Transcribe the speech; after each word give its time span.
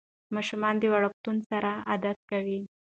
ماشوم 0.35 0.63
د 0.81 0.83
وړکتون 0.93 1.37
سره 1.49 1.69
عادت 1.89 2.17
کوي. 2.31 2.59